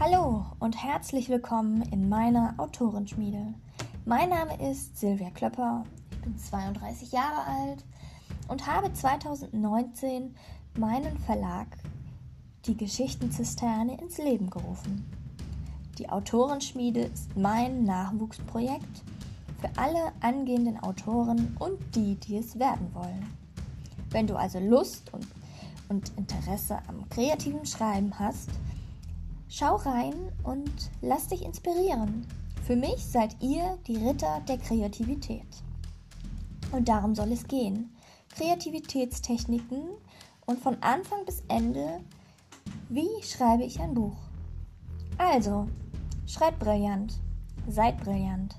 [0.00, 3.54] Hallo und herzlich willkommen in meiner Autorenschmiede.
[4.04, 7.84] Mein Name ist Silvia Klöpper, ich bin 32 Jahre alt
[8.48, 10.34] und habe 2019
[10.76, 11.68] meinen Verlag
[12.66, 15.08] Die Geschichtenzisterne ins Leben gerufen.
[15.98, 19.04] Die Autorenschmiede ist mein Nachwuchsprojekt
[19.60, 23.30] für alle angehenden Autoren und die, die es werden wollen.
[24.10, 25.28] Wenn du also Lust und,
[25.88, 28.50] und Interesse am kreativen Schreiben hast,
[29.56, 32.26] Schau rein und lass dich inspirieren.
[32.66, 35.46] Für mich seid ihr die Ritter der Kreativität.
[36.72, 37.94] Und darum soll es gehen.
[38.34, 39.90] Kreativitätstechniken
[40.46, 42.00] und von Anfang bis Ende,
[42.88, 44.16] wie schreibe ich ein Buch.
[45.18, 45.68] Also,
[46.26, 47.20] schreibt brillant,
[47.68, 48.56] seid brillant.